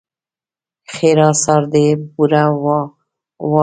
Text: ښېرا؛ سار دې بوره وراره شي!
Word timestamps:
ښېرا؛ 0.93 1.29
سار 1.43 1.63
دې 1.73 1.85
بوره 2.13 2.43
وراره 2.63 2.85
شي! 3.51 3.59